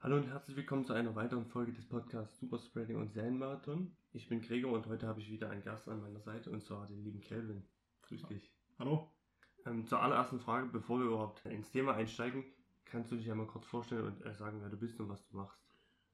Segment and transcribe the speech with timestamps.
[0.00, 3.96] Hallo und herzlich willkommen zu einer weiteren Folge des Podcasts Superspreading und Serienmarathon.
[4.12, 6.86] Ich bin Gregor und heute habe ich wieder einen Gast an meiner Seite und zwar
[6.86, 7.66] den lieben Kelvin.
[8.02, 8.54] Grüß dich.
[8.78, 9.10] Hallo.
[9.64, 12.44] Ähm, zur allerersten Frage, bevor wir überhaupt ins Thema einsteigen,
[12.84, 15.36] kannst du dich einmal kurz vorstellen und äh, sagen, wer du bist und was du
[15.38, 15.60] machst?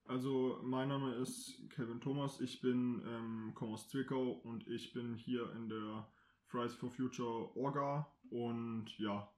[0.04, 5.16] Also mein Name ist Kevin Thomas, ich bin ähm, komme aus Zwickau und ich bin
[5.16, 6.08] hier in der
[6.46, 9.28] Fridays for Future Orga und ja,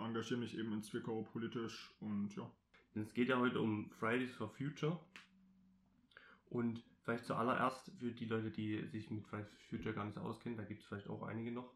[0.00, 2.50] engagiere mich eben in Zwickau politisch und ja.
[2.94, 4.98] Es geht ja heute um Fridays for Future
[6.50, 10.58] und vielleicht zuallererst für die Leute, die sich mit Fridays for Future gar nicht auskennen,
[10.58, 11.72] da gibt es vielleicht auch einige noch.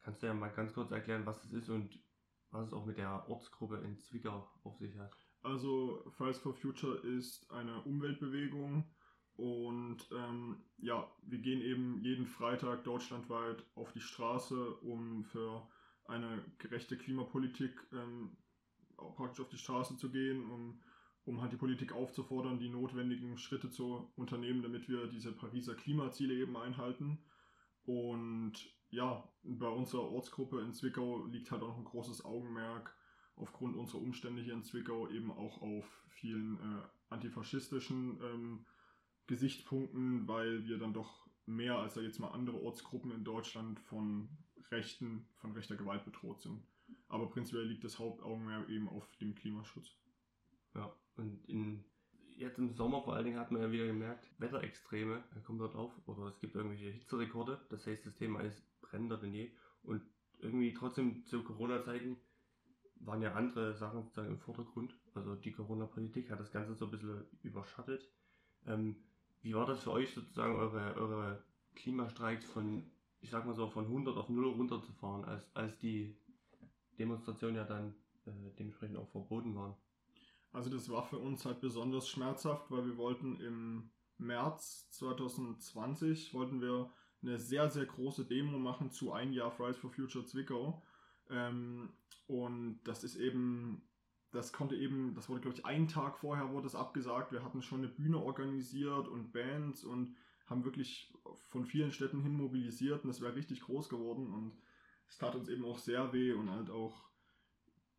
[0.00, 1.98] Kannst du ja mal ganz kurz erklären, was es ist und
[2.52, 5.16] was es auch mit der Ortsgruppe in Zwickau auf sich hat?
[5.42, 8.84] Also Fridays for Future ist eine Umweltbewegung
[9.34, 15.68] und ähm, ja, wir gehen eben jeden Freitag deutschlandweit auf die Straße, um für
[16.04, 18.36] eine gerechte Klimapolitik ähm,
[18.96, 20.80] praktisch auf die Straße zu gehen, um,
[21.24, 26.34] um halt die Politik aufzufordern, die notwendigen Schritte zu unternehmen, damit wir diese Pariser Klimaziele
[26.34, 27.18] eben einhalten.
[27.84, 28.54] Und
[28.90, 32.96] ja, bei unserer Ortsgruppe in Zwickau liegt halt auch noch ein großes Augenmerk
[33.36, 38.66] aufgrund unserer Umstände hier in Zwickau eben auch auf vielen äh, antifaschistischen ähm,
[39.26, 44.28] Gesichtspunkten, weil wir dann doch mehr als jetzt mal andere Ortsgruppen in Deutschland von
[44.70, 46.62] Rechten, von rechter Gewalt bedroht sind.
[47.08, 49.96] Aber prinzipiell liegt das Hauptaugenmerk eben auf dem Klimaschutz.
[50.74, 51.84] Ja, und in,
[52.36, 55.92] jetzt im Sommer vor allen Dingen hat man ja wieder gemerkt, Wetterextreme kommen dort auf
[56.06, 57.60] oder es gibt irgendwelche Hitzerekorde.
[57.70, 59.50] Das heißt, das Thema ist brennender denn je.
[59.82, 60.02] Und
[60.38, 62.16] irgendwie trotzdem zu Corona-Zeiten
[63.00, 64.94] waren ja andere Sachen sozusagen im Vordergrund.
[65.14, 68.08] Also die Corona-Politik hat das Ganze so ein bisschen überschattet.
[68.66, 68.96] Ähm,
[69.42, 72.90] wie war das für euch sozusagen eure, eure Klimastreiks von,
[73.20, 76.16] ich sag mal so, von 100 auf 0 runterzufahren, als, als die
[76.98, 77.94] Demonstrationen ja dann
[78.26, 79.74] äh, dementsprechend auch verboten waren?
[80.52, 86.60] Also das war für uns halt besonders schmerzhaft, weil wir wollten im März 2020 wollten
[86.60, 86.90] wir
[87.22, 90.82] eine sehr, sehr große Demo machen zu ein Jahr Fridays for Future Zwickau.
[91.28, 91.90] Ähm,
[92.26, 93.82] und das ist eben,
[94.32, 97.32] das konnte eben, das wurde glaube ich einen Tag vorher wurde es abgesagt.
[97.32, 101.12] Wir hatten schon eine Bühne organisiert und Bands und haben wirklich
[101.50, 104.56] von vielen Städten hin mobilisiert und das wäre richtig groß geworden und
[105.08, 107.10] es tat uns eben auch sehr weh und halt auch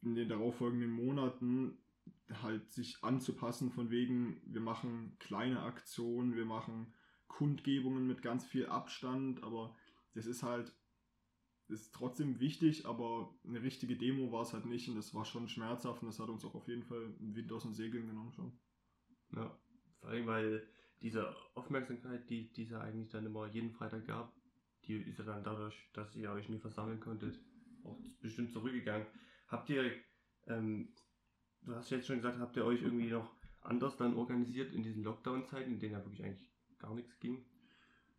[0.01, 1.77] in den darauffolgenden Monaten
[2.41, 6.93] halt sich anzupassen von wegen, wir machen kleine Aktionen, wir machen
[7.27, 9.75] Kundgebungen mit ganz viel Abstand, aber
[10.13, 10.73] das ist halt
[11.69, 15.49] ist trotzdem wichtig, aber eine richtige Demo war es halt nicht und das war schon
[15.49, 18.31] schmerzhaft und das hat uns auch auf jeden Fall einen Wind aus den Segeln genommen
[18.31, 18.57] schon.
[19.35, 19.59] Ja,
[19.99, 20.65] vor allem, weil
[21.01, 24.33] diese Aufmerksamkeit, die, die es ja eigentlich dann immer jeden Freitag gab,
[24.87, 27.39] die ist ja dann dadurch, dass ihr euch nie versammeln konntet,
[27.83, 29.07] auch bestimmt zurückgegangen.
[29.47, 29.91] Habt ihr,
[30.47, 30.93] ähm,
[31.61, 33.31] du hast jetzt schon gesagt, habt ihr euch irgendwie noch
[33.61, 36.49] anders dann organisiert in diesen Lockdown-Zeiten, in denen ja wirklich eigentlich
[36.79, 37.45] gar nichts ging?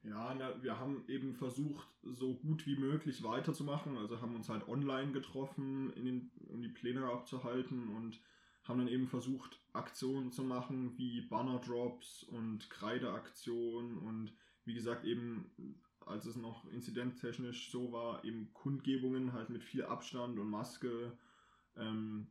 [0.03, 3.97] Ja, na, wir haben eben versucht, so gut wie möglich weiterzumachen.
[3.97, 8.21] Also haben uns halt online getroffen, den, um die Pläne abzuhalten und
[8.65, 14.33] haben dann eben versucht, Aktionen zu machen wie Banner Drops und Kreideaktionen und
[14.65, 15.51] wie gesagt eben,
[16.06, 21.16] als es noch inzidenttechnisch so war, eben Kundgebungen halt mit viel Abstand und Maske.
[21.76, 22.28] Ähm,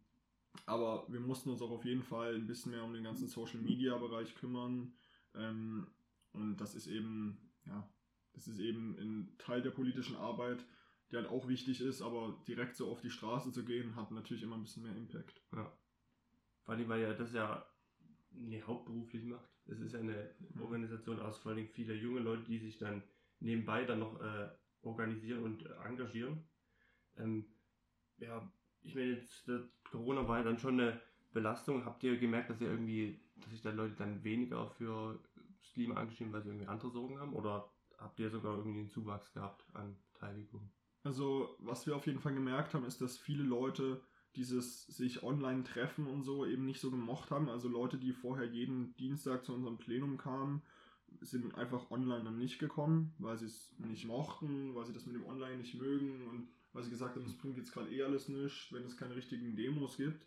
[0.66, 3.59] aber wir mussten uns auch auf jeden Fall ein bisschen mehr um den ganzen Social
[3.59, 4.94] Media Bereich kümmern.
[5.35, 5.88] Ähm,
[6.33, 7.88] und das ist eben, ja,
[8.33, 10.66] das ist eben ein Teil der politischen Arbeit,
[11.11, 14.44] die halt auch wichtig ist, aber direkt so auf die Straße zu gehen, hat natürlich
[14.44, 15.41] immer ein bisschen mehr Impact.
[15.53, 15.72] Ja.
[16.63, 17.66] Vor allem, weil ja das ja
[18.31, 19.49] nee, hauptberuflich macht.
[19.66, 20.61] Es ist ja eine mhm.
[20.61, 23.03] Organisation aus vor allem viele junge Leute, die sich dann
[23.40, 24.50] nebenbei dann noch äh,
[24.81, 26.44] organisieren und äh, engagieren.
[27.18, 27.46] Ähm,
[28.18, 29.50] ja, ich meine, jetzt
[29.92, 31.02] Corona war ja dann schon eine
[31.34, 31.86] Belastung.
[31.86, 35.20] Habt ihr gemerkt, dass ihr irgendwie, dass sich da Leute dann weniger für
[35.74, 37.34] Klima engagieren, weil sie irgendwie andere Sorgen haben?
[37.34, 40.72] Oder habt ihr sogar irgendwie einen Zuwachs gehabt an Beteiligung?
[41.03, 44.02] Also, was wir auf jeden Fall gemerkt haben, ist, dass viele Leute
[44.36, 47.50] dieses sich online treffen und so eben nicht so gemocht haben.
[47.50, 50.61] Also Leute, die vorher jeden Dienstag zu unserem Plenum kamen,
[51.22, 55.16] sind einfach online dann nicht gekommen, weil sie es nicht mochten, weil sie das mit
[55.16, 58.29] dem Online nicht mögen und weil sie gesagt haben, es bringt jetzt gerade eh alles
[58.29, 60.25] nichts, wenn es keine richtigen Demos gibt.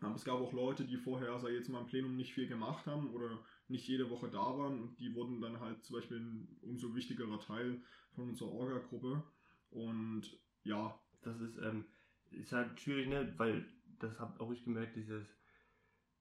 [0.00, 2.86] Aber es gab auch Leute, die vorher, ich jetzt mal, im Plenum nicht viel gemacht
[2.86, 3.38] haben oder
[3.68, 7.38] nicht jede Woche da waren und die wurden dann halt zum Beispiel ein umso wichtigerer
[7.40, 7.82] Teil
[8.14, 9.22] von unserer Orga-Gruppe.
[9.70, 10.98] Und ja.
[11.22, 11.84] Das ist, ähm,
[12.30, 13.34] ist halt schwierig, ne?
[13.36, 13.66] Weil
[13.98, 15.36] das habt auch ich gemerkt, dieses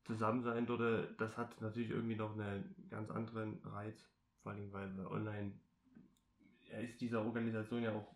[0.09, 4.09] Zusammensein dort, das hat natürlich irgendwie noch einen ganz anderen Reiz.
[4.41, 5.53] Vor allem, weil online
[6.71, 8.15] ja, ist dieser Organisation ja auch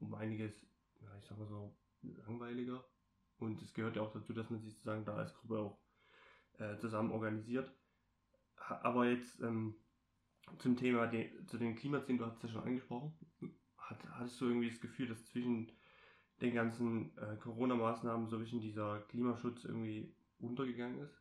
[0.00, 0.66] um einiges,
[1.00, 2.84] ja, ich sag mal so, langweiliger.
[3.38, 5.78] Und es gehört ja auch dazu, dass man sich sozusagen da als Gruppe auch
[6.54, 7.72] äh, zusammen organisiert.
[8.56, 9.76] Aber jetzt ähm,
[10.58, 13.16] zum Thema, de, zu den Klimazielen, du hast es ja schon angesprochen.
[13.76, 15.70] Hat, hattest du irgendwie das Gefühl, dass zwischen
[16.40, 21.17] den ganzen äh, Corona-Maßnahmen so ein bisschen dieser Klimaschutz irgendwie untergegangen ist?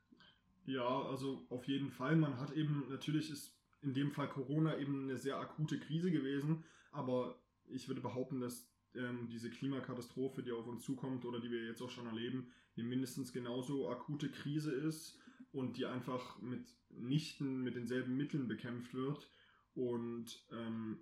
[0.68, 2.18] Ja, also auf jeden Fall.
[2.18, 6.66] Man hat eben, natürlich ist in dem Fall Corona eben eine sehr akute Krise gewesen,
[6.92, 11.66] aber ich würde behaupten, dass ähm, diese Klimakatastrophe, die auf uns zukommt oder die wir
[11.66, 15.18] jetzt auch schon erleben, eine mindestens genauso akute Krise ist
[15.54, 19.32] und die einfach mit nichten mit denselben Mitteln bekämpft wird.
[19.74, 21.00] Und ähm,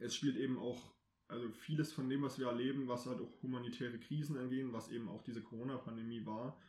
[0.00, 0.92] es spielt eben auch,
[1.28, 5.08] also vieles von dem, was wir erleben, was halt auch humanitäre Krisen angehen, was eben
[5.08, 6.60] auch diese Corona-Pandemie war,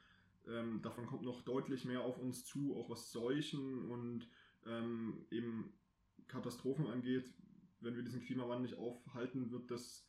[0.47, 4.27] ähm, davon kommt noch deutlich mehr auf uns zu, auch was Seuchen und
[4.65, 5.73] ähm, eben
[6.27, 7.25] Katastrophen angeht.
[7.79, 10.05] Wenn wir diesen Klimawandel nicht aufhalten, wird das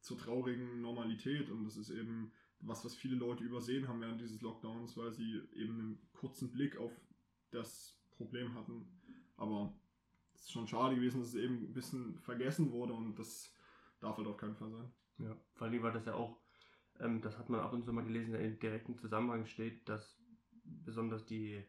[0.00, 4.40] zur traurigen Normalität und das ist eben was, was viele Leute übersehen haben während dieses
[4.40, 6.92] Lockdowns, weil sie eben einen kurzen Blick auf
[7.50, 8.86] das Problem hatten.
[9.36, 9.72] Aber
[10.34, 13.54] es ist schon schade gewesen, dass es eben ein bisschen vergessen wurde und das
[14.00, 14.92] darf halt auf keinen Fall sein.
[15.18, 16.40] Ja, vor allem war das ja auch,
[17.00, 20.18] ähm, das hat man ab und zu mal gelesen, der im direkten Zusammenhang steht, dass
[20.64, 21.62] besonders die,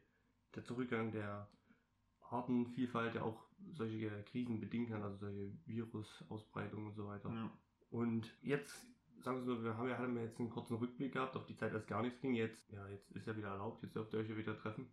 [0.56, 1.50] der Zurückgang der
[2.22, 7.30] Artenvielfalt ja auch solche Krisen bedingen kann, also solche Virusausbreitungen und so weiter.
[7.30, 7.52] Ja.
[7.90, 8.88] Und jetzt,
[9.22, 11.74] sagen wir so, wir haben ja, hatten jetzt einen kurzen Rückblick gehabt auf die Zeit,
[11.74, 12.36] als gar nichts ging.
[12.36, 14.88] Jetzt, ja, jetzt ist ja wieder erlaubt, jetzt dürft ihr euch ja wieder treffen.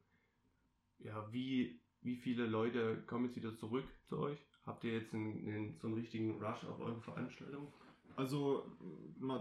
[0.99, 4.39] Ja, wie, wie viele Leute kommen jetzt wieder zurück zu euch?
[4.65, 7.73] Habt ihr jetzt einen, einen, so einen richtigen Rush auf eure Veranstaltung?
[8.17, 8.65] Also,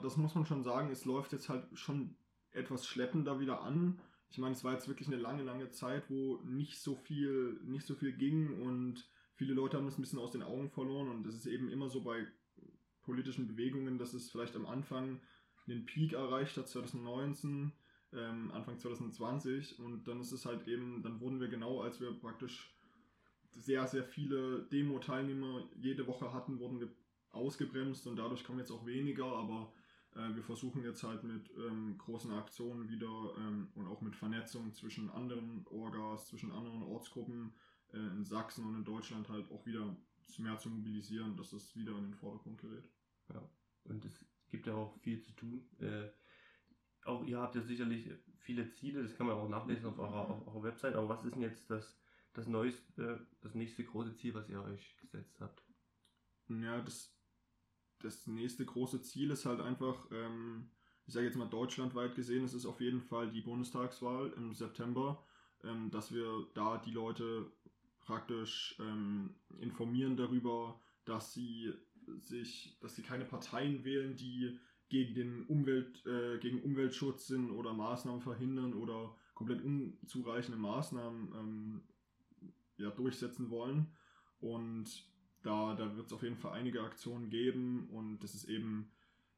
[0.04, 2.16] das muss man schon sagen, es läuft jetzt halt schon
[2.52, 4.00] etwas schleppender wieder an.
[4.30, 7.86] Ich meine, es war jetzt wirklich eine lange, lange Zeit, wo nicht so viel, nicht
[7.86, 11.26] so viel ging und viele Leute haben das ein bisschen aus den Augen verloren und
[11.26, 12.28] es ist eben immer so bei
[13.04, 15.22] politischen Bewegungen, dass es vielleicht am Anfang
[15.68, 17.72] einen Peak erreicht hat, 2019,
[18.14, 22.12] ähm, Anfang 2020 und dann ist es halt eben, dann wurden wir genau, als wir
[22.20, 22.76] praktisch
[23.52, 26.90] sehr, sehr viele Demo-Teilnehmer jede Woche hatten, wurden wir
[27.36, 29.74] ausgebremst und dadurch kommen jetzt auch weniger, aber
[30.16, 34.74] äh, wir versuchen jetzt halt mit ähm, großen Aktionen wieder ähm, und auch mit Vernetzung
[34.74, 37.54] zwischen anderen Orgas, zwischen anderen Ortsgruppen
[37.94, 39.96] äh, in Sachsen und in Deutschland halt auch wieder
[40.38, 42.90] mehr zu mobilisieren, dass es wieder in den Vordergrund gerät.
[43.34, 43.48] Ja,
[43.84, 45.70] und es gibt ja auch viel zu tun.
[45.80, 46.10] Äh,
[47.06, 48.10] auch ihr habt ja sicherlich
[48.40, 51.36] viele Ziele, das kann man auch nachlesen auf eurer, auf eurer Website, aber was ist
[51.36, 52.00] denn jetzt das,
[52.34, 55.64] das neueste, das nächste große Ziel, was ihr euch gesetzt habt?
[56.48, 57.15] Ja, das,
[58.06, 60.70] das nächste große Ziel ist halt einfach, ähm,
[61.08, 65.24] ich sage jetzt mal deutschlandweit gesehen, es ist auf jeden Fall die Bundestagswahl im September,
[65.64, 67.52] ähm, dass wir da die Leute
[68.00, 71.74] praktisch ähm, informieren darüber, dass sie
[72.22, 74.60] sich, dass sie keine Parteien wählen, die
[74.90, 81.82] gegen den Umwelt, äh, gegen Umweltschutz sind oder Maßnahmen verhindern oder komplett unzureichende Maßnahmen ähm,
[82.78, 83.92] ja, durchsetzen wollen.
[84.40, 85.10] Und
[85.46, 88.92] da, da wird es auf jeden Fall einige Aktionen geben und das ist eben,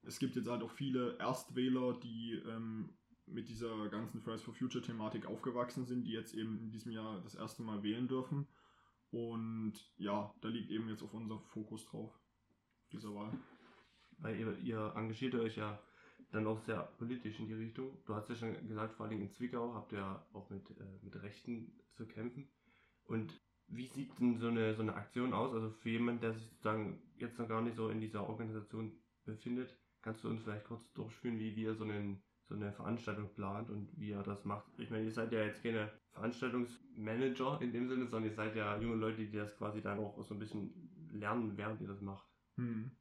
[0.03, 2.89] es gibt jetzt halt auch viele Erstwähler, die ähm,
[3.25, 7.21] mit dieser ganzen Fridays for Future Thematik aufgewachsen sind, die jetzt eben in diesem Jahr
[7.21, 8.47] das erste Mal wählen dürfen.
[9.11, 12.17] Und ja, da liegt eben jetzt auf unser Fokus drauf,
[12.91, 13.37] dieser Wahl.
[14.19, 15.79] Weil ihr, ihr engagiert euch ja
[16.31, 17.97] dann auch sehr politisch in die Richtung.
[18.05, 21.21] Du hast ja schon gesagt, vor allem in Zwickau habt ihr auch mit, äh, mit
[21.21, 22.49] Rechten zu kämpfen.
[23.05, 25.53] Und wie sieht denn so eine, so eine Aktion aus?
[25.53, 28.91] Also für jemanden, der sich sozusagen jetzt noch gar nicht so in dieser Organisation
[29.25, 33.69] befindet, kannst du uns vielleicht kurz durchführen, wie wir so, einen, so eine Veranstaltung plant
[33.69, 34.67] und wie er das macht?
[34.77, 38.79] Ich meine, ihr seid ja jetzt keine Veranstaltungsmanager in dem Sinne, sondern ihr seid ja
[38.79, 42.25] junge Leute, die das quasi dann auch so ein bisschen lernen, während ihr das macht.
[42.55, 42.91] Hm.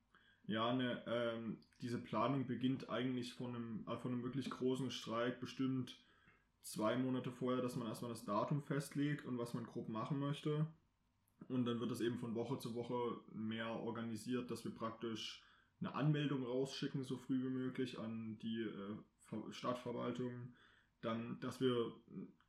[0.49, 5.40] Ja, ne, ähm, diese Planung beginnt eigentlich von einem, äh, von einem wirklich großen Streik
[5.40, 5.96] bestimmt
[6.66, 10.66] zwei Monate vorher, dass man erstmal das Datum festlegt und was man grob machen möchte.
[11.49, 15.44] Und dann wird es eben von Woche zu Woche mehr organisiert, dass wir praktisch
[15.80, 20.54] eine Anmeldung rausschicken, so früh wie möglich an die äh, Stadtverwaltung.
[21.02, 21.92] Dann, dass wir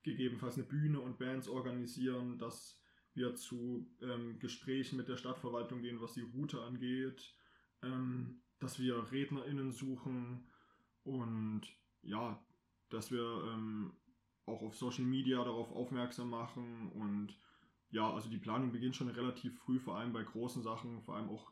[0.02, 2.82] gegebenenfalls eine Bühne und Bands organisieren, dass
[3.14, 7.36] wir zu ähm, Gesprächen mit der Stadtverwaltung gehen, was die Route angeht,
[7.84, 10.50] ähm, dass wir RednerInnen suchen
[11.04, 11.62] und
[12.02, 12.44] ja,
[12.90, 13.92] dass wir ähm,
[14.48, 17.38] auch auf Social Media darauf aufmerksam machen und
[17.90, 21.30] ja, also die Planung beginnt schon relativ früh, vor allem bei großen Sachen, vor allem
[21.30, 21.52] auch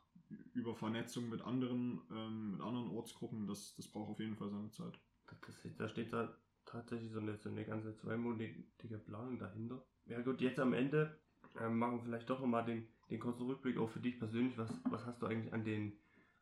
[0.54, 4.72] über Vernetzung mit anderen, ähm, mit anderen Ortsgruppen, das, das braucht auf jeden Fall seine
[4.72, 5.00] Zeit.
[5.46, 6.36] Das, da steht da
[6.66, 9.84] tatsächlich so eine, so eine ganze zweimonatige Planung dahinter.
[10.08, 11.18] Ja gut, jetzt am Ende
[11.60, 14.58] äh, machen wir vielleicht doch nochmal den, den kurzen Rückblick auch für dich persönlich.
[14.58, 15.94] Was, was hast du eigentlich an den,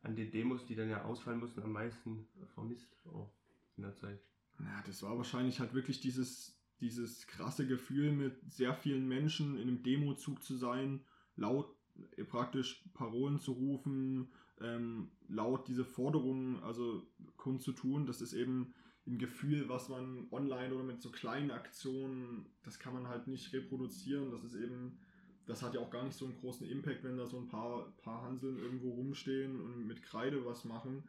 [0.02, 3.28] an den Demos, die dann ja ausfallen mussten, am meisten vermisst oh,
[3.76, 4.20] in der Zeit?
[4.60, 9.68] Ja, das war wahrscheinlich halt wirklich dieses, dieses krasse Gefühl, mit sehr vielen Menschen in
[9.68, 11.04] einem Demozug zu sein,
[11.36, 11.74] laut
[12.16, 17.06] äh, praktisch Parolen zu rufen, ähm, laut diese Forderungen also
[17.36, 18.74] kundzutun, das ist eben
[19.06, 23.52] ein Gefühl, was man online oder mit so kleinen Aktionen, das kann man halt nicht
[23.52, 24.30] reproduzieren.
[24.30, 24.98] Das ist eben,
[25.46, 27.92] das hat ja auch gar nicht so einen großen Impact, wenn da so ein paar,
[27.98, 31.04] paar Hanseln irgendwo rumstehen und mit Kreide was machen,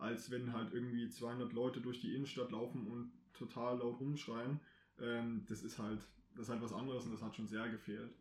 [0.00, 4.60] als wenn halt irgendwie 200 Leute durch die Innenstadt laufen und total laut rumschreien.
[4.98, 6.00] Ähm, das ist halt,
[6.34, 8.16] das ist halt was anderes und das hat schon sehr gefehlt.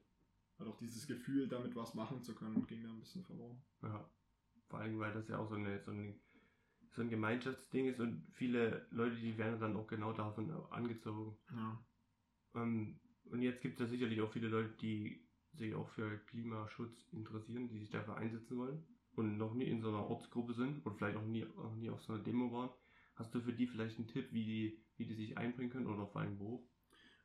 [0.57, 3.61] Halt auch dieses Gefühl, damit was machen zu können, ging da ein bisschen verloren.
[3.81, 4.09] Ja.
[4.67, 6.15] Vor allem, weil das ja auch so eine, so eine
[6.91, 11.37] so ein Gemeinschaftsding ist und viele Leute, die werden dann auch genau davon angezogen.
[11.51, 11.85] Ja.
[12.55, 17.07] Ähm, und jetzt gibt es ja sicherlich auch viele Leute, die sich auch für Klimaschutz
[17.11, 18.83] interessieren, die sich dafür einsetzen wollen
[19.15, 22.01] und noch nie in so einer Ortsgruppe sind oder vielleicht auch nie, auch nie auf
[22.01, 22.69] so einer Demo waren.
[23.15, 26.07] Hast du für die vielleicht einen Tipp, wie die, wie die sich einbringen können oder
[26.07, 26.63] vor allem wo?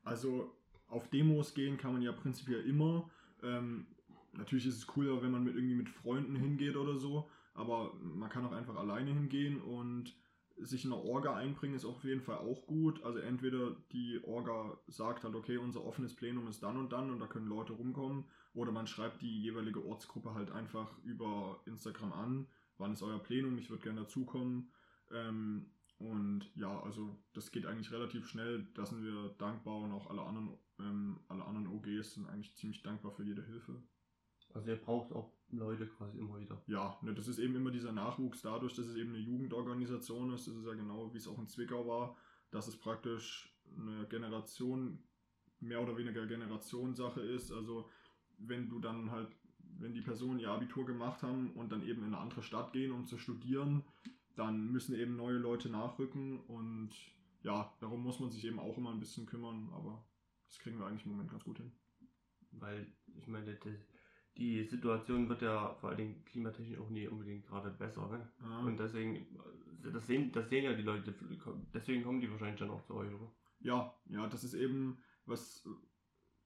[0.03, 0.57] Also
[0.89, 3.11] auf Demos gehen kann man ja prinzipiell immer.
[3.43, 3.87] Ähm,
[4.33, 8.29] natürlich ist es cooler, wenn man mit irgendwie mit Freunden hingeht oder so, aber man
[8.29, 10.17] kann auch einfach alleine hingehen und
[10.57, 13.03] sich in eine Orga einbringen ist auf jeden Fall auch gut.
[13.05, 17.19] Also entweder die Orga sagt halt, okay, unser offenes Plenum ist dann und dann und
[17.19, 22.47] da können Leute rumkommen, oder man schreibt die jeweilige Ortsgruppe halt einfach über Instagram an,
[22.79, 24.71] wann ist euer Plenum, ich würde gerne dazukommen.
[25.11, 30.09] Ähm, und ja, also das geht eigentlich relativ schnell, da sind wir dankbar und auch
[30.11, 33.83] alle anderen, ähm, alle anderen OGs sind eigentlich ziemlich dankbar für jede Hilfe.
[34.53, 36.63] Also ihr braucht auch Leute quasi immer wieder.
[36.67, 40.47] Ja, ne, das ist eben immer dieser Nachwuchs dadurch, dass es eben eine Jugendorganisation ist.
[40.47, 42.17] Das ist ja genau, wie es auch in Zwickau war,
[42.51, 45.03] dass es praktisch eine Generation,
[45.61, 47.51] mehr oder weniger Generationssache ist.
[47.51, 47.91] Also
[48.39, 49.29] wenn du dann halt,
[49.79, 52.93] wenn die Personen ihr Abitur gemacht haben und dann eben in eine andere Stadt gehen,
[52.93, 53.85] um zu studieren,
[54.37, 56.91] dann müssen eben neue Leute nachrücken und
[57.43, 60.05] ja, darum muss man sich eben auch immer ein bisschen kümmern, aber
[60.49, 61.73] das kriegen wir eigentlich im Moment ganz gut hin.
[62.53, 62.87] Weil,
[63.17, 63.59] ich meine,
[64.37, 68.09] die Situation wird ja vor allen Dingen klimatechnisch auch nie unbedingt gerade besser.
[68.09, 68.29] Ne?
[68.41, 68.59] Ja.
[68.61, 69.27] Und deswegen,
[69.83, 71.15] das sehen, das sehen ja die Leute,
[71.73, 73.31] deswegen kommen die wahrscheinlich dann auch zu euch, oder?
[73.61, 75.67] Ja, ja, das ist eben was.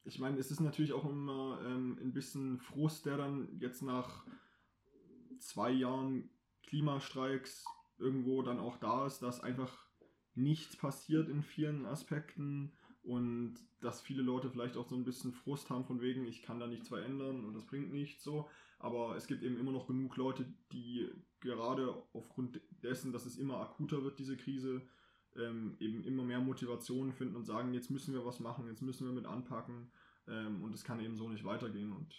[0.08, 4.24] Ich meine, es ist natürlich auch immer ähm, ein bisschen Frust, der dann jetzt nach
[5.38, 6.30] zwei Jahren
[6.62, 7.66] Klimastreiks
[7.98, 9.86] irgendwo dann auch da ist, dass einfach
[10.34, 12.72] nichts passiert in vielen Aspekten
[13.02, 16.58] und dass viele Leute vielleicht auch so ein bisschen Frust haben von wegen, ich kann
[16.58, 18.48] da nichts verändern und das bringt nichts so.
[18.78, 21.06] Aber es gibt eben immer noch genug Leute, die
[21.40, 24.80] gerade aufgrund dessen, dass es immer akuter wird, diese Krise,
[25.36, 29.06] ähm, eben immer mehr Motivation finden und sagen, jetzt müssen wir was machen, jetzt müssen
[29.06, 29.90] wir mit anpacken
[30.28, 32.14] ähm, und es kann eben so nicht weitergehen und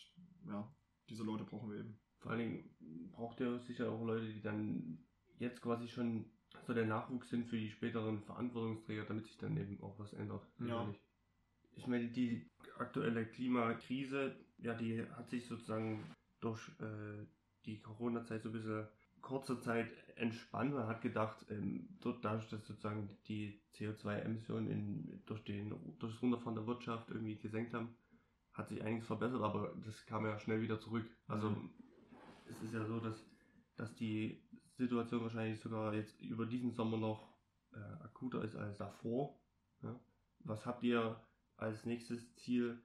[0.47, 0.69] ja,
[1.09, 1.99] diese Leute brauchen wir eben.
[2.19, 4.99] Vor allen Dingen braucht ihr sicher auch Leute, die dann
[5.37, 6.25] jetzt quasi schon
[6.65, 10.45] so der Nachwuchs sind für die späteren Verantwortungsträger, damit sich dann eben auch was ändert.
[10.59, 10.93] Ja.
[11.75, 16.03] Ich meine, die aktuelle Klimakrise, ja, die hat sich sozusagen
[16.41, 17.25] durch äh,
[17.65, 18.87] die Corona-Zeit so ein bisschen
[19.21, 20.73] kurzer Zeit entspannt.
[20.73, 26.55] Man hat gedacht, ähm, dort, dadurch, dass sozusagen die CO2-Emissionen durch, den, durch das Runterfahren
[26.55, 27.95] der Wirtschaft irgendwie gesenkt haben,
[28.53, 31.09] hat sich einiges verbessert, aber das kam ja schnell wieder zurück.
[31.27, 31.69] Also Mhm.
[32.45, 33.29] es ist ja so, dass,
[33.75, 37.37] dass die Situation wahrscheinlich sogar jetzt über diesen Sommer noch
[37.73, 39.39] äh, akuter ist als davor.
[39.81, 39.99] Ja?
[40.39, 41.21] Was habt ihr
[41.57, 42.81] als nächstes Ziel,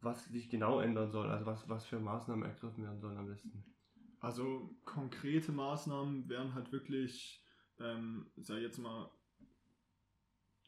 [0.00, 1.30] was sich genau ändern soll?
[1.30, 3.64] Also was, was für Maßnahmen ergriffen werden sollen am besten?
[4.20, 7.42] Also konkrete Maßnahmen wären halt wirklich,
[7.78, 9.10] ähm, sei jetzt mal,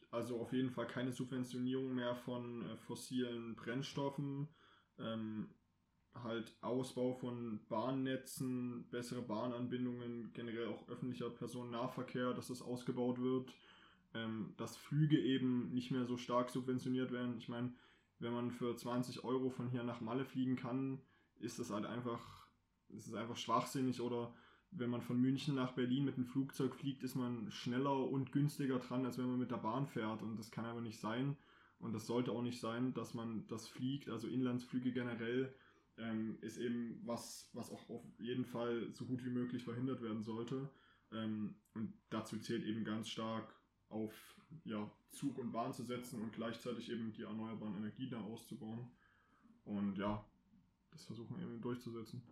[0.09, 4.47] also auf jeden Fall keine Subventionierung mehr von äh, fossilen Brennstoffen,
[4.97, 5.53] ähm,
[6.15, 13.51] halt Ausbau von Bahnnetzen, bessere Bahnanbindungen, generell auch öffentlicher Personennahverkehr, dass das ausgebaut wird,
[14.13, 17.37] ähm, dass Flüge eben nicht mehr so stark subventioniert werden.
[17.37, 17.73] Ich meine,
[18.19, 21.01] wenn man für 20 Euro von hier nach Malle fliegen kann,
[21.39, 22.42] ist das halt einfach,
[22.97, 24.33] es ist einfach schwachsinnig oder
[24.71, 28.79] wenn man von München nach Berlin mit dem Flugzeug fliegt, ist man schneller und günstiger
[28.79, 31.37] dran, als wenn man mit der Bahn fährt und das kann aber nicht sein
[31.79, 35.53] und das sollte auch nicht sein, dass man das fliegt, also Inlandsflüge generell
[35.97, 40.23] ähm, ist eben was, was auch auf jeden Fall so gut wie möglich verhindert werden
[40.23, 40.69] sollte.
[41.11, 43.53] Ähm, und dazu zählt eben ganz stark
[43.89, 44.13] auf
[44.65, 48.87] ja, Zug und Bahn zu setzen und gleichzeitig eben die erneuerbaren Energien da auszubauen.
[49.65, 50.25] Und ja,
[50.91, 52.23] das versuchen wir eben durchzusetzen.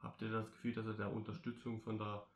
[0.00, 2.26] Habt ihr das Gefühl, dass ihr da Unterstützung von der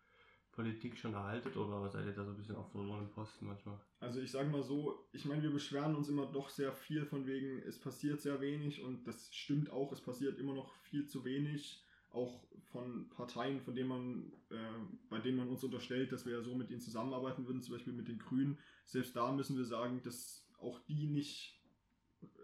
[0.52, 3.78] Politik schon erhaltet oder seid ihr da so ein bisschen auf verlorenen Posten manchmal?
[4.00, 7.26] Also ich sage mal so, ich meine, wir beschweren uns immer doch sehr viel von
[7.26, 11.25] wegen, es passiert sehr wenig und das stimmt auch, es passiert immer noch viel zu
[11.25, 14.56] wenig, auch von Parteien, von denen man, äh,
[15.09, 17.92] bei denen man uns unterstellt, dass wir ja so mit ihnen zusammenarbeiten würden, zum Beispiel
[17.92, 18.59] mit den Grünen.
[18.87, 21.61] Selbst da müssen wir sagen, dass auch die nicht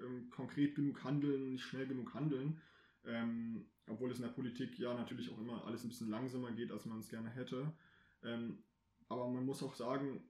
[0.00, 2.60] ähm, konkret genug handeln, nicht schnell genug handeln.
[3.04, 6.70] Ähm, obwohl es in der Politik ja natürlich auch immer alles ein bisschen langsamer geht,
[6.70, 7.72] als man es gerne hätte.
[8.22, 8.62] Ähm,
[9.08, 10.22] aber man muss auch sagen,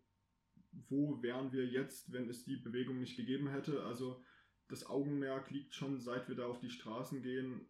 [0.89, 3.85] wo wären wir jetzt, wenn es die Bewegung nicht gegeben hätte?
[3.85, 4.23] Also
[4.69, 7.67] das Augenmerk liegt schon, seit wir da auf die Straßen gehen.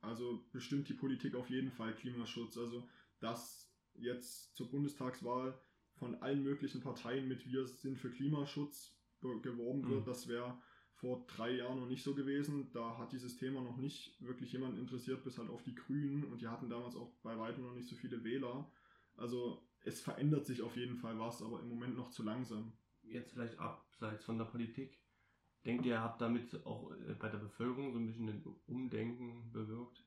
[0.00, 2.56] Also bestimmt die Politik auf jeden Fall Klimaschutz.
[2.56, 2.88] Also
[3.20, 5.58] dass jetzt zur Bundestagswahl
[5.94, 8.96] von allen möglichen Parteien mit Wir sind für Klimaschutz
[9.42, 10.04] geworben wird, mhm.
[10.04, 10.58] das wäre
[11.04, 12.70] vor drei Jahren noch nicht so gewesen.
[12.72, 16.40] Da hat dieses Thema noch nicht wirklich jemand interessiert, bis halt auf die Grünen und
[16.40, 18.66] die hatten damals auch bei weitem noch nicht so viele Wähler.
[19.14, 22.72] Also es verändert sich auf jeden Fall was, aber im Moment noch zu langsam.
[23.02, 24.98] Jetzt vielleicht abseits von der Politik.
[25.66, 29.52] Denkt ihr, ihr habt damit auch äh, bei der Bevölkerung so ein bisschen ein Umdenken
[29.52, 30.02] bewirkt?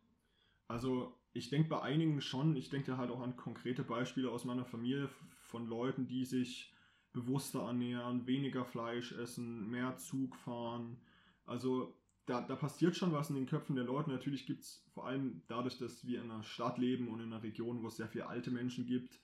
[0.68, 2.56] Also ich denke bei einigen schon.
[2.56, 5.10] Ich denke halt auch an konkrete Beispiele aus meiner Familie
[5.42, 6.74] von Leuten, die sich
[7.18, 10.98] bewusster ernähren, weniger Fleisch essen, mehr Zug fahren.
[11.46, 11.96] Also
[12.26, 14.12] da, da passiert schon was in den Köpfen der Leute.
[14.12, 17.44] Natürlich gibt es vor allem dadurch, dass wir in einer Stadt leben und in einer
[17.44, 19.20] Region, wo es sehr viele alte Menschen gibt,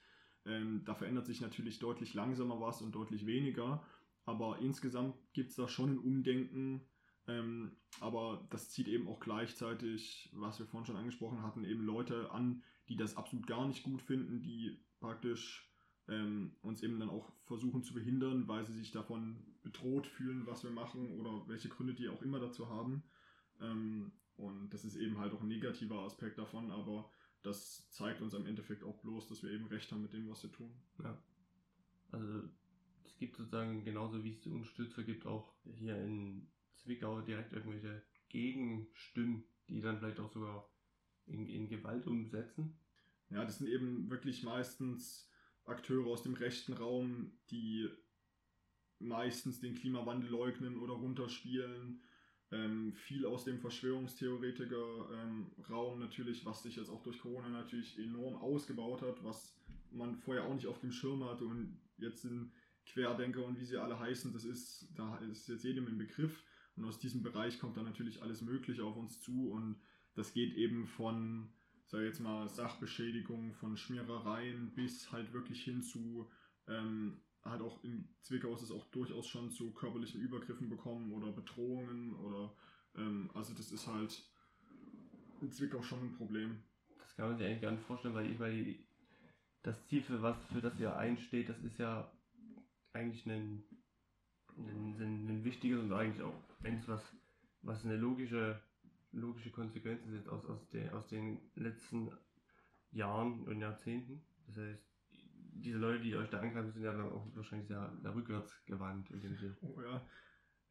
[0.45, 3.85] ähm, da verändert sich natürlich deutlich langsamer was und deutlich weniger.
[4.25, 6.81] Aber insgesamt gibt es da schon ein Umdenken.
[7.27, 12.31] Ähm, aber das zieht eben auch gleichzeitig, was wir vorhin schon angesprochen hatten, eben Leute
[12.31, 15.72] an, die das absolut gar nicht gut finden, die praktisch
[16.07, 20.63] ähm, uns eben dann auch versuchen zu behindern, weil sie sich davon bedroht fühlen, was
[20.63, 23.03] wir machen oder welche Gründe die auch immer dazu haben.
[23.61, 27.09] Ähm, und das ist eben halt auch ein negativer Aspekt davon, aber
[27.43, 30.43] das zeigt uns am Endeffekt auch bloß, dass wir eben recht haben mit dem, was
[30.43, 30.71] wir tun.
[31.03, 31.17] Ja.
[32.11, 32.43] Also
[33.05, 38.01] es gibt sozusagen genauso wie es die Unterstützer gibt, auch hier in Zwickau direkt irgendwelche
[38.29, 40.69] Gegenstimmen, die dann vielleicht auch sogar
[41.27, 42.77] in, in Gewalt umsetzen.
[43.29, 45.29] Ja, das sind eben wirklich meistens
[45.65, 47.87] Akteure aus dem rechten Raum, die
[48.99, 52.01] meistens den Klimawandel leugnen oder runterspielen.
[52.51, 59.01] Ähm, viel aus dem Verschwörungstheoretiker-Raum natürlich, was sich jetzt auch durch Corona natürlich enorm ausgebaut
[59.01, 59.57] hat, was
[59.91, 62.51] man vorher auch nicht auf dem Schirm hatte und jetzt sind
[62.85, 66.43] Querdenker und wie sie alle heißen, das ist, da ist jetzt jedem im Begriff.
[66.75, 69.79] Und aus diesem Bereich kommt dann natürlich alles Mögliche auf uns zu und
[70.15, 71.49] das geht eben von,
[71.85, 76.29] sag ich jetzt mal, Sachbeschädigung, von Schmierereien bis halt wirklich hin zu
[76.67, 81.31] ähm, hat auch in Zwickau ist es auch durchaus schon zu körperlichen Übergriffen bekommen oder
[81.31, 82.55] Bedrohungen oder
[82.95, 84.23] ähm, also das ist halt
[85.41, 86.63] in Zwickau schon ein Problem.
[86.99, 88.75] Das kann man sich eigentlich gar nicht vorstellen, weil, weil
[89.63, 92.11] das Ziel, für was für das ihr einsteht, das ist ja
[92.93, 93.63] eigentlich ein,
[94.57, 97.01] ein, ein, ein wichtiges und eigentlich auch eins, was,
[97.61, 98.61] was eine logische,
[99.13, 102.11] logische Konsequenz ist aus, aus, der, aus den letzten
[102.91, 104.21] Jahren und Jahrzehnten.
[104.47, 104.83] Das heißt,
[105.55, 109.21] diese Leute, die euch da angreifen, sind ja dann auch wahrscheinlich sehr rückwärts gewandt in
[109.21, 109.57] dem.
[109.61, 110.05] Oh ja.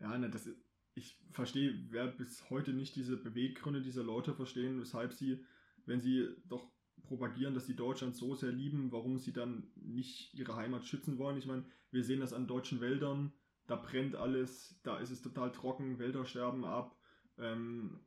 [0.01, 0.59] Ja, ne, das ist,
[0.95, 5.45] ich verstehe, wer bis heute nicht diese Beweggründe dieser Leute verstehen, weshalb sie,
[5.87, 6.71] wenn sie doch
[7.05, 11.39] propagieren, dass sie Deutschland so sehr lieben, warum sie dann nicht ihre Heimat schützen wollen.
[11.39, 13.33] Ich meine, wir sehen das an deutschen Wäldern,
[13.67, 16.97] da brennt alles, da ist es total trocken, Wälder sterben ab,
[17.39, 18.01] ähm,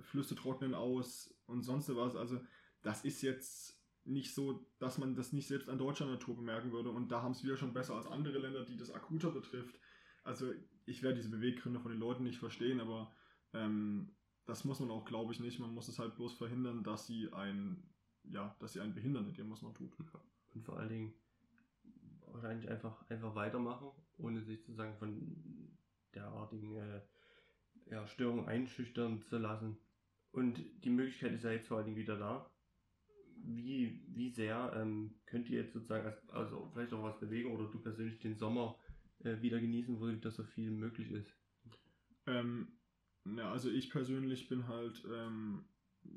[0.00, 2.16] Flüsse trocknen aus und sonst was.
[2.16, 2.40] Also
[2.82, 6.90] das ist jetzt nicht so, dass man das nicht selbst an deutscher Natur bemerken würde.
[6.90, 9.78] Und da haben es wir schon besser als andere Länder, die das akuter betrifft.
[10.24, 10.52] Also
[10.86, 13.12] ich werde diese Beweggründe von den Leuten nicht verstehen, aber
[13.52, 15.60] ähm, das muss man auch, glaube ich, nicht.
[15.60, 17.82] Man muss es halt bloß verhindern, dass sie ein,
[18.24, 19.92] ja, dass sie einen behindern in dem, was man tut.
[20.54, 21.14] Und vor allen Dingen
[22.26, 25.68] wahrscheinlich einfach, einfach weitermachen, ohne sich sozusagen von
[26.14, 27.00] derartigen äh,
[27.90, 29.78] ja, Störungen einschüchtern zu lassen.
[30.30, 32.52] Und die Möglichkeit ist ja jetzt vor allen Dingen wieder da
[33.44, 37.70] wie, wie sehr ähm, könnt ihr jetzt sozusagen, als, also vielleicht auch was bewegen oder
[37.70, 38.78] du persönlich den Sommer
[39.24, 41.34] äh, wieder genießen, wo wieder so viel möglich ist?
[42.26, 42.68] Ähm,
[43.24, 45.64] ja, also ich persönlich bin halt ähm,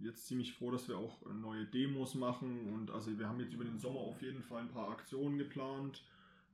[0.02, 3.66] jetzt ziemlich froh, dass wir auch neue Demos machen und also wir haben jetzt über
[3.66, 6.04] den Sommer auf jeden Fall ein paar Aktionen geplant,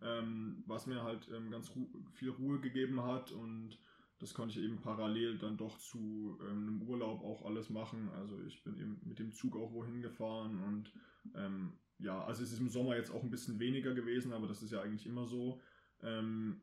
[0.02, 3.78] ähm, was mir halt ähm, ganz ru viel Ruhe gegeben hat und
[4.22, 8.10] das konnte ich eben parallel dann doch zu ähm, einem Urlaub auch alles machen.
[8.10, 10.94] Also ich bin eben mit dem Zug auch wohin gefahren und
[11.34, 14.62] ähm, ja, also es ist im Sommer jetzt auch ein bisschen weniger gewesen, aber das
[14.62, 15.60] ist ja eigentlich immer so.
[16.04, 16.62] Ähm,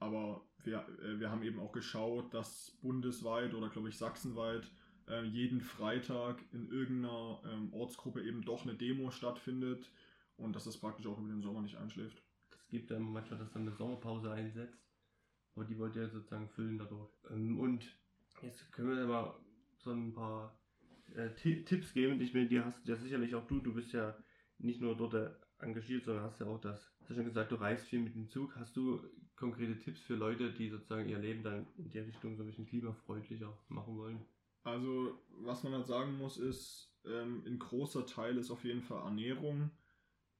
[0.00, 4.68] aber wir, äh, wir haben eben auch geschaut, dass bundesweit oder glaube ich sachsenweit
[5.08, 9.88] äh, jeden Freitag in irgendeiner ähm, Ortsgruppe eben doch eine Demo stattfindet
[10.36, 12.20] und dass das praktisch auch über den Sommer nicht einschläft.
[12.50, 14.91] Es gibt ja manchmal, dass dann eine Sommerpause einsetzt
[15.54, 17.10] aber die wollt ihr sozusagen füllen dadurch.
[17.30, 17.84] Ähm, und
[18.42, 19.34] jetzt können wir mal
[19.78, 20.58] so ein paar
[21.14, 22.20] äh, Tipps geben.
[22.20, 23.60] Ich meine, die hast ja sicherlich auch du.
[23.60, 24.16] Du bist ja
[24.58, 26.92] nicht nur dort äh, engagiert, sondern hast ja auch das.
[27.00, 28.56] Hast du schon gesagt, du reist viel mit dem Zug.
[28.56, 29.02] Hast du
[29.36, 32.66] konkrete Tipps für Leute, die sozusagen ihr Leben dann in der Richtung so ein bisschen
[32.66, 34.24] klimafreundlicher machen wollen?
[34.64, 39.02] Also, was man halt sagen muss, ist, ähm, ein großer Teil ist auf jeden Fall
[39.02, 39.70] Ernährung.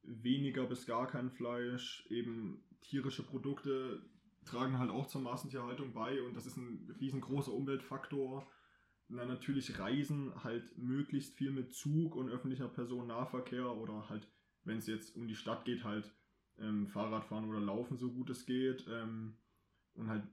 [0.05, 4.03] Weniger bis gar kein Fleisch, eben tierische Produkte
[4.45, 8.51] tragen halt auch zur Massentierhaltung bei und das ist ein riesengroßer Umweltfaktor.
[9.09, 14.27] Na, natürlich Reisen halt möglichst viel mit Zug und öffentlicher Personennahverkehr oder halt,
[14.65, 16.15] wenn es jetzt um die Stadt geht, halt
[16.59, 19.37] ähm, Fahrradfahren oder Laufen so gut es geht ähm,
[19.95, 20.25] und halt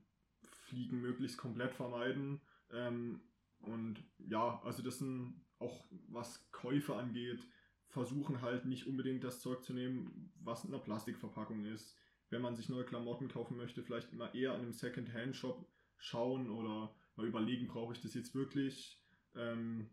[0.43, 2.41] Fliegen möglichst komplett vermeiden.
[2.71, 3.21] Ähm,
[3.59, 7.43] und ja, also das sind auch was Käufe angeht,
[7.87, 11.98] versuchen halt nicht unbedingt das Zeug zu nehmen, was in einer Plastikverpackung ist.
[12.29, 15.65] Wenn man sich neue Klamotten kaufen möchte, vielleicht immer eher in einem Second-Hand-Shop
[15.97, 18.99] schauen oder mal überlegen, brauche ich das jetzt wirklich?
[19.35, 19.89] Ähm,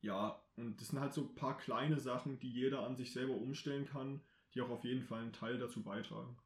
[0.00, 3.34] ja, und das sind halt so ein paar kleine Sachen, die jeder an sich selber
[3.34, 4.20] umstellen kann,
[4.54, 6.36] die auch auf jeden Fall einen Teil dazu beitragen.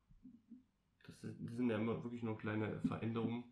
[1.06, 3.44] Das, sind ja immer wirklich nur kleine Veränderungen,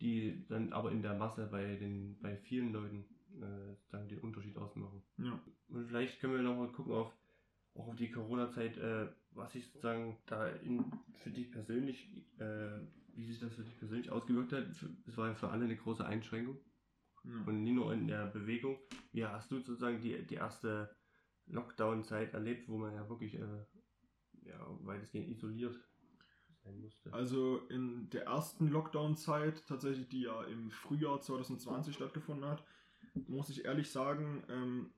[0.00, 3.04] die dann aber in der Masse bei, den, bei vielen Leuten
[3.40, 5.02] äh, dann den Unterschied ausmachen.
[5.18, 5.42] Ja.
[5.68, 7.12] Und vielleicht können wir nochmal gucken auf
[7.74, 12.08] auch auf die Corona-Zeit, äh, was sich sozusagen da in, für dich persönlich,
[12.38, 12.78] äh,
[13.14, 14.66] wie sich das für dich persönlich ausgewirkt hat.
[15.06, 16.58] Es war ja für alle eine große Einschränkung.
[17.24, 17.44] Ja.
[17.46, 18.78] Und nicht nur in der Bewegung.
[19.12, 20.94] Wie hast du sozusagen die, die erste
[21.46, 23.64] Lockdown-Zeit erlebt, wo man ja wirklich äh,
[24.42, 25.76] ja, weitestgehend isoliert
[26.64, 27.12] sein musste?
[27.12, 32.64] Also in der ersten Lockdown-Zeit, tatsächlich, die ja im Frühjahr 2020 stattgefunden hat,
[33.28, 34.94] muss ich ehrlich sagen, ähm,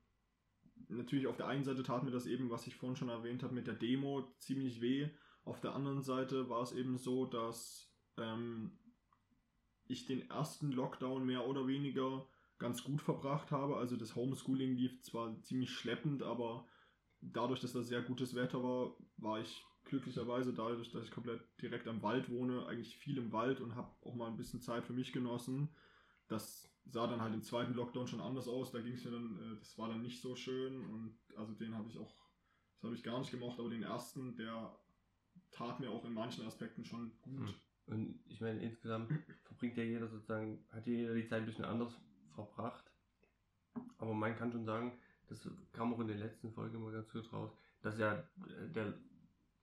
[0.89, 3.55] natürlich auf der einen Seite tat mir das eben, was ich vorhin schon erwähnt habe,
[3.55, 5.09] mit der Demo ziemlich weh.
[5.45, 8.79] Auf der anderen Seite war es eben so, dass ähm,
[9.87, 12.27] ich den ersten Lockdown mehr oder weniger
[12.59, 13.77] ganz gut verbracht habe.
[13.77, 16.67] Also das Homeschooling lief zwar ziemlich schleppend, aber
[17.21, 21.87] dadurch, dass das sehr gutes Wetter war, war ich glücklicherweise dadurch, dass ich komplett direkt
[21.89, 24.93] am Wald wohne, eigentlich viel im Wald und habe auch mal ein bisschen Zeit für
[24.93, 25.69] mich genossen.
[26.29, 28.73] Das sah dann halt im zweiten Lockdown schon anders aus.
[28.73, 31.75] Da ging es mir dann, äh, das war dann nicht so schön und also den
[31.75, 32.15] habe ich auch,
[32.77, 34.79] das habe ich gar nicht gemocht, aber den ersten, der
[35.51, 37.49] tat mir auch in manchen Aspekten schon gut.
[37.49, 37.55] Hm.
[37.87, 39.13] Und ich meine, insgesamt
[39.45, 41.95] verbringt ja jeder sozusagen, hat jeder die Zeit ein bisschen anders
[42.35, 42.91] verbracht.
[43.99, 47.31] Aber man kann schon sagen, das kam auch in der letzten Folge mal ganz gut
[47.33, 47.51] raus,
[47.83, 48.95] dass ja äh, der,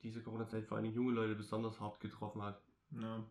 [0.01, 2.61] diese Corona-Zeit vor allem junge Leute besonders hart getroffen hat.
[2.91, 3.23] Ja.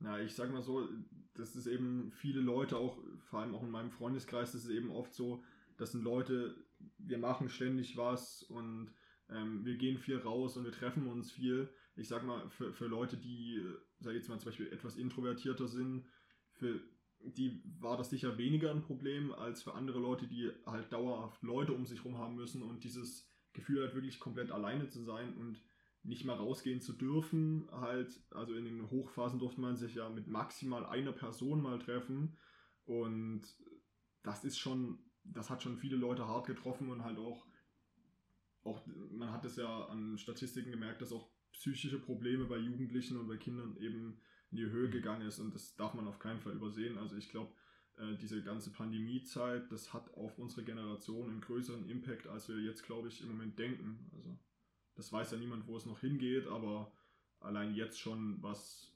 [0.00, 0.88] Ja, ich sag mal so,
[1.34, 2.98] das ist eben viele Leute auch,
[3.30, 5.42] vor allem auch in meinem Freundeskreis, das ist eben oft so,
[5.76, 6.54] das sind Leute,
[6.98, 8.92] wir machen ständig was und
[9.28, 11.68] ähm, wir gehen viel raus und wir treffen uns viel.
[11.96, 13.60] Ich sag mal, für, für Leute, die,
[13.98, 16.04] sag ich jetzt mal zum Beispiel etwas introvertierter sind,
[16.52, 16.80] für
[17.20, 21.72] die war das sicher weniger ein Problem als für andere Leute, die halt dauerhaft Leute
[21.72, 25.60] um sich herum haben müssen und dieses Gefühl halt wirklich komplett alleine zu sein und
[26.02, 27.68] nicht mal rausgehen zu dürfen.
[27.70, 32.36] Halt, also in den Hochphasen durfte man sich ja mit maximal einer Person mal treffen.
[32.84, 33.42] Und
[34.22, 37.46] das ist schon, das hat schon viele Leute hart getroffen und halt auch,
[38.62, 43.28] auch man hat es ja an Statistiken gemerkt, dass auch psychische Probleme bei Jugendlichen und
[43.28, 46.54] bei Kindern eben in die Höhe gegangen ist und das darf man auf keinen Fall
[46.54, 46.98] übersehen.
[46.98, 47.52] Also ich glaube,
[47.96, 52.84] äh, diese ganze Pandemiezeit, das hat auf unsere Generation einen größeren Impact, als wir jetzt,
[52.84, 54.10] glaube ich, im Moment denken.
[54.14, 54.38] Also
[54.98, 56.90] das weiß ja niemand, wo es noch hingeht, aber
[57.38, 58.92] allein jetzt schon, was,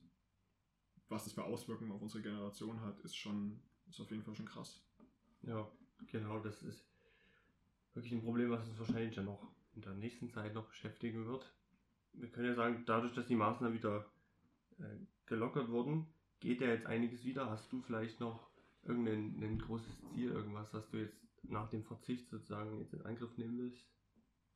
[1.09, 4.47] was es für Auswirkungen auf unsere Generation hat, ist schon, ist auf jeden Fall schon
[4.47, 4.83] krass.
[5.43, 5.71] Ja,
[6.09, 6.85] genau, das ist
[7.95, 11.55] wirklich ein Problem, was uns wahrscheinlich ja noch in der nächsten Zeit noch beschäftigen wird.
[12.15, 14.11] Wir können ja sagen, dadurch, dass die Maßnahmen wieder
[14.81, 17.49] äh, gelockert wurden, geht ja jetzt einiges wieder.
[17.49, 18.51] Hast du vielleicht noch
[18.83, 23.39] irgendein ein großes Ziel, irgendwas, was du jetzt nach dem Verzicht sozusagen jetzt in Angriff
[23.39, 23.87] nehmen willst?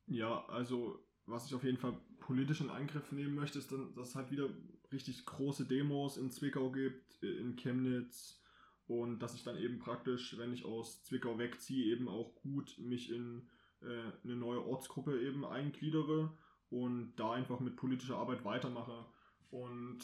[0.07, 4.09] Ja, also was ich auf jeden Fall politisch in Angriff nehmen möchte, ist dann, dass
[4.09, 4.49] es halt wieder
[4.91, 8.41] richtig große Demos in Zwickau gibt, in Chemnitz
[8.87, 13.11] und dass ich dann eben praktisch, wenn ich aus Zwickau wegziehe, eben auch gut mich
[13.11, 13.49] in
[13.81, 16.35] äh, eine neue Ortsgruppe eben eingliedere
[16.69, 19.05] und da einfach mit politischer Arbeit weitermache.
[19.49, 19.99] Und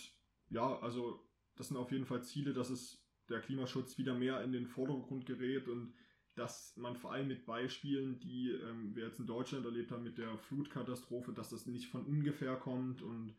[0.49, 4.51] ja, also das sind auf jeden Fall Ziele, dass es der Klimaschutz wieder mehr in
[4.51, 5.93] den Vordergrund gerät und
[6.35, 10.17] dass man vor allem mit Beispielen, die ähm, wir jetzt in Deutschland erlebt haben mit
[10.17, 13.35] der Flutkatastrophe, dass das nicht von ungefähr kommt und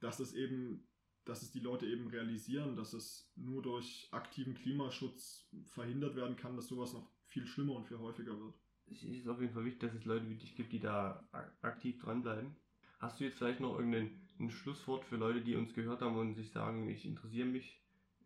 [0.00, 0.88] dass es eben,
[1.24, 6.56] dass es die Leute eben realisieren, dass es nur durch aktiven Klimaschutz verhindert werden kann,
[6.56, 8.54] dass sowas noch viel schlimmer und viel häufiger wird.
[8.90, 11.28] Es ist auf jeden Fall wichtig, dass es Leute wie dich gibt, die da
[11.62, 12.56] aktiv dranbleiben.
[12.98, 16.50] Hast du jetzt vielleicht noch irgendein Schlusswort für Leute, die uns gehört haben und sich
[16.50, 17.80] sagen, ich interessiere mich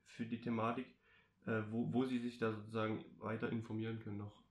[0.05, 0.87] für die Thematik?
[1.47, 4.43] Äh, wo, wo sie sich da sozusagen weiter informieren können noch.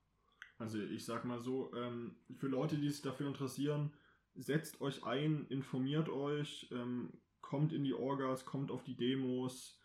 [0.58, 3.92] Also ich sag mal so, ähm, für Leute, die sich dafür interessieren,
[4.36, 9.80] setzt euch ein, informiert euch, ähm, kommt in die Orgas, kommt auf die Demos,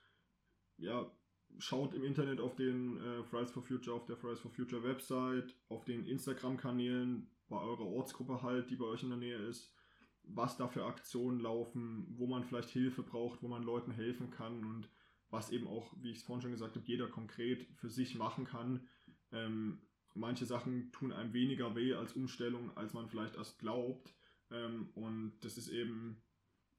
[0.79, 1.11] ja,
[1.59, 5.55] schaut im Internet auf den äh, Fridays for Future, auf der Fridays for Future Website,
[5.69, 9.75] auf den Instagram-Kanälen, bei eurer Ortsgruppe halt, die bei euch in der Nähe ist,
[10.23, 14.65] was da für Aktionen laufen, wo man vielleicht Hilfe braucht, wo man Leuten helfen kann
[14.65, 14.89] und
[15.31, 18.45] was eben auch, wie ich es vorhin schon gesagt habe, jeder konkret für sich machen
[18.45, 18.89] kann.
[19.33, 19.81] Ähm,
[20.15, 24.15] manche Sachen tun einem weniger weh als Umstellung, als man vielleicht erst glaubt.
[24.51, 26.23] Ähm, und das ist eben,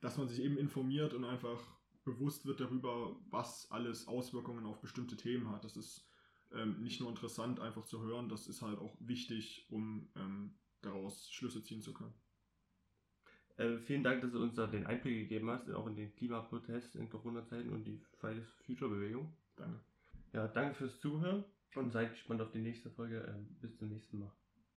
[0.01, 1.61] dass man sich eben informiert und einfach
[2.03, 5.63] bewusst wird darüber, was alles Auswirkungen auf bestimmte Themen hat.
[5.63, 6.07] Das ist
[6.51, 11.31] ähm, nicht nur interessant einfach zu hören, das ist halt auch wichtig, um ähm, daraus
[11.31, 12.13] Schlüsse ziehen zu können.
[13.61, 16.95] Äh, vielen Dank, dass du uns da den Einblick gegeben hast, auch in den Klimaprotest
[16.95, 19.31] in Corona-Zeiten und die Fridays for Future-Bewegung.
[19.55, 19.79] Danke.
[20.33, 21.43] Ja, danke fürs Zuhören
[21.75, 23.23] und seid gespannt auf die nächste Folge.
[23.27, 24.31] Ähm, bis zum nächsten Mal.